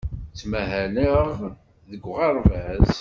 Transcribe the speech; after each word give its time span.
Ttmahaleɣ 0.31 1.27
deg 1.89 2.03
uɣerbaz. 2.11 2.91